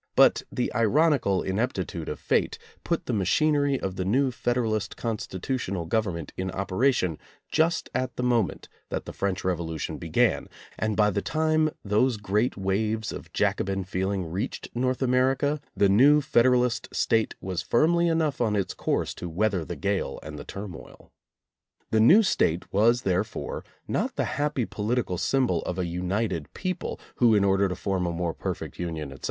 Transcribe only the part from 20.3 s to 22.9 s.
the turmoil. The new State